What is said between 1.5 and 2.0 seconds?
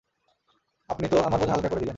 হালকা করে দিলেন।